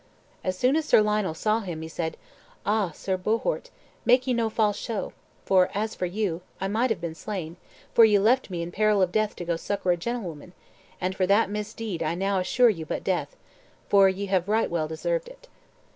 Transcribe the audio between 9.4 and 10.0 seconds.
go succor a